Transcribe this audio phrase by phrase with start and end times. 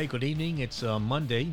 [0.00, 0.60] Hey, good evening.
[0.60, 1.52] It's uh, Monday,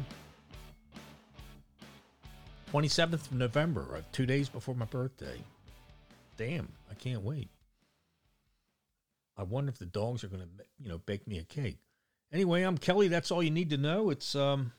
[2.71, 5.37] 27th of November, uh, two days before my birthday.
[6.37, 7.49] Damn, I can't wait.
[9.35, 10.47] I wonder if the dogs are going to,
[10.79, 11.79] you know, bake me a cake.
[12.31, 13.09] Anyway, I'm Kelly.
[13.09, 14.11] That's all you need to know.
[14.11, 14.71] It's um,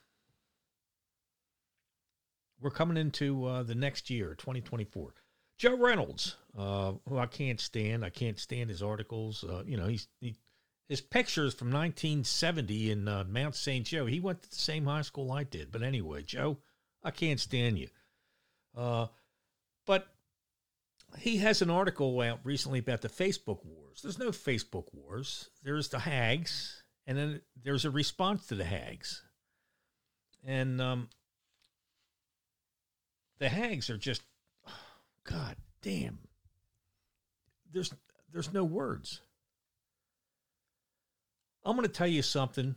[2.62, 5.12] we're coming into uh, the next year, 2024.
[5.58, 8.03] Joe Reynolds, uh, who I can't stand.
[8.03, 9.44] I can't stand his articles.
[9.44, 10.36] Uh, you know, he's he,
[10.88, 13.84] his pictures from 1970 in uh, Mount St.
[13.84, 14.06] Joe.
[14.06, 15.70] He went to the same high school I did.
[15.70, 16.58] But anyway, Joe,
[17.04, 17.88] I can't stand you.
[18.76, 19.06] Uh,
[19.86, 20.06] but
[21.18, 24.00] he has an article out recently about the Facebook wars.
[24.02, 25.50] There's no Facebook wars.
[25.62, 29.22] There's the hags, and then there's a response to the hags.
[30.46, 31.08] And um,
[33.39, 34.22] the hags are just,
[34.66, 34.72] oh,
[35.25, 36.19] God damn.
[37.72, 37.92] There's
[38.33, 39.20] there's no words.
[41.64, 42.77] I'm going to tell you something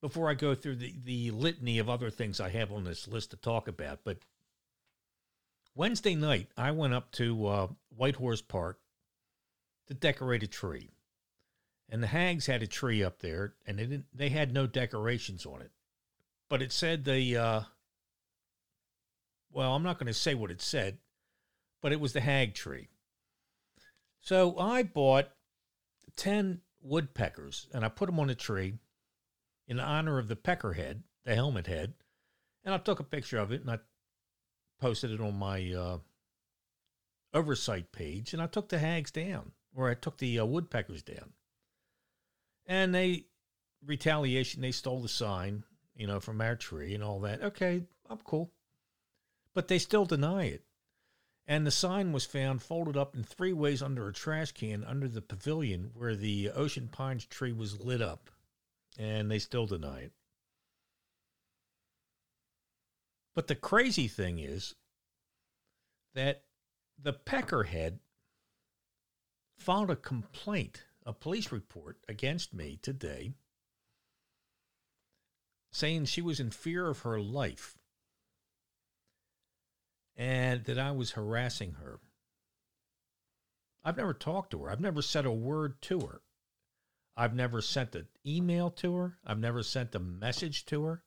[0.00, 3.30] before I go through the, the litany of other things I have on this list
[3.30, 4.00] to talk about.
[4.04, 4.18] But
[5.74, 8.78] Wednesday night, I went up to uh, Whitehorse Park
[9.88, 10.90] to decorate a tree.
[11.90, 15.44] And the Hags had a tree up there, and they, didn't, they had no decorations
[15.44, 15.70] on it.
[16.48, 17.60] But it said the, uh,
[19.52, 20.98] well, I'm not going to say what it said,
[21.82, 22.88] but it was the Hag tree.
[24.20, 25.28] So I bought
[26.16, 28.74] 10 woodpeckers and I put them on a tree
[29.66, 31.94] in honor of the peckerhead, the helmet head.
[32.64, 33.78] And I took a picture of it and I
[34.80, 35.98] posted it on my uh,
[37.32, 41.32] oversight page, and I took the hags down, or I took the uh, woodpeckers down.
[42.66, 43.26] And they,
[43.84, 45.64] retaliation, they stole the sign,
[45.96, 47.42] you know, from our tree and all that.
[47.42, 48.52] Okay, I'm cool.
[49.52, 50.62] But they still deny it.
[51.46, 55.08] And the sign was found folded up in three ways under a trash can under
[55.08, 58.30] the pavilion where the Ocean Pines tree was lit up.
[58.98, 60.12] And they still deny it.
[63.34, 64.74] But the crazy thing is
[66.14, 66.44] that
[66.96, 67.98] the Peckerhead
[69.58, 73.34] filed a complaint, a police report against me today,
[75.72, 77.76] saying she was in fear of her life
[80.16, 81.98] and that I was harassing her.
[83.84, 84.70] I've never talked to her.
[84.70, 86.20] I've never said a word to her.
[87.16, 89.18] I've never sent an email to her.
[89.24, 91.02] I've never sent a message to her.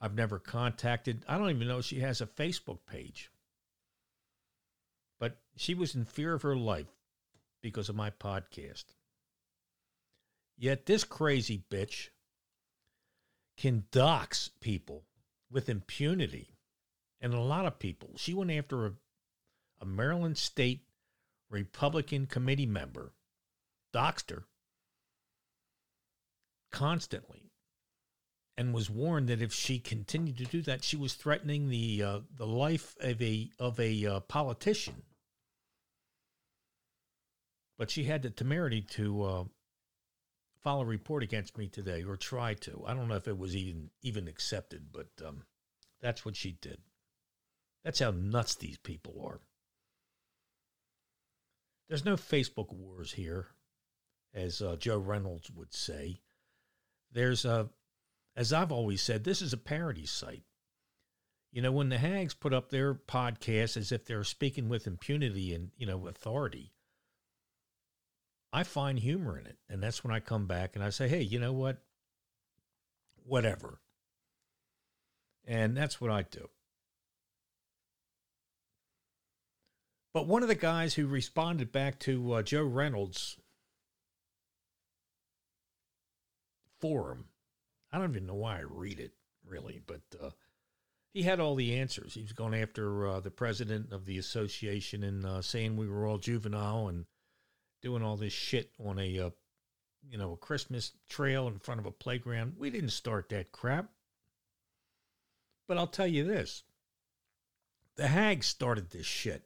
[0.00, 1.24] I've never contacted.
[1.28, 3.30] I don't even know she has a Facebook page.
[5.20, 6.88] But she was in fear of her life
[7.62, 8.84] because of my podcast.
[10.56, 12.08] Yet this crazy bitch
[13.56, 15.04] can dox people
[15.50, 16.56] with impunity.
[17.22, 18.10] And a lot of people.
[18.16, 18.92] She went after a,
[19.80, 20.82] a Maryland State
[21.48, 23.14] Republican committee member,
[23.94, 24.44] doxed her
[26.72, 27.52] constantly
[28.56, 32.20] and was warned that if she continued to do that, she was threatening the uh,
[32.36, 35.02] the life of a of a uh, politician.
[37.78, 39.44] But she had the temerity to uh,
[40.62, 42.84] file a report against me today, or try to.
[42.86, 45.44] I don't know if it was even even accepted, but um,
[46.00, 46.78] that's what she did.
[47.84, 49.40] That's how nuts these people are.
[51.88, 53.48] There's no Facebook wars here,
[54.32, 56.20] as uh, Joe Reynolds would say.
[57.12, 57.68] There's a
[58.34, 60.44] as I've always said, this is a parody site.
[61.52, 65.54] You know, when the Hags put up their podcast as if they're speaking with impunity
[65.54, 66.72] and, you know, authority,
[68.52, 69.58] I find humor in it.
[69.68, 71.82] And that's when I come back and I say, hey, you know what?
[73.24, 73.80] Whatever.
[75.44, 76.48] And that's what I do.
[80.14, 83.38] But one of the guys who responded back to uh, Joe Reynolds'
[86.80, 87.26] forum
[87.92, 89.12] I don't even know why I read it
[89.46, 90.30] really, but uh,
[91.12, 92.14] he had all the answers.
[92.14, 96.06] He was going after uh, the president of the association and uh, saying we were
[96.06, 97.04] all juvenile and
[97.82, 99.30] doing all this shit on a, uh,
[100.08, 102.54] you know, a Christmas trail in front of a playground.
[102.56, 103.90] We didn't start that crap.
[105.68, 106.64] But I'll tell you this:
[107.96, 109.44] the Hags started this shit,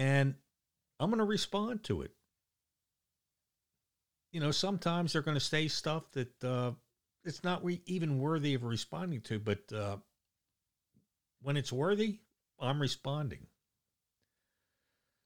[0.00, 0.34] and
[0.98, 2.12] I'm going to respond to it
[4.32, 6.72] you know, sometimes they're going to say stuff that uh,
[7.24, 9.96] it's not re- even worthy of responding to, but uh,
[11.42, 12.18] when it's worthy,
[12.58, 13.46] I'm responding.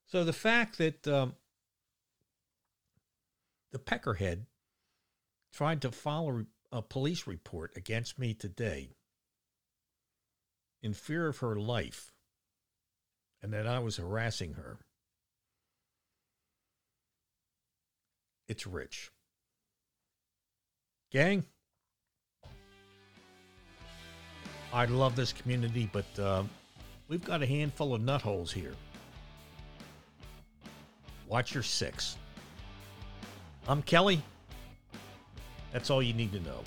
[0.06, 1.35] So the fact that um,
[3.73, 4.47] the Peckerhead
[5.53, 8.91] tried to follow a police report against me today
[10.82, 12.14] in fear of her life
[13.44, 14.79] and that I was harassing her
[18.49, 19.11] it's rich.
[21.11, 21.44] Gang,
[24.73, 26.43] I love this community, but uh,
[27.08, 28.75] we've got a handful of nut holes here.
[31.29, 32.17] Watch your six.
[33.69, 34.23] I'm Kelly.
[35.73, 36.61] That's all you need to know.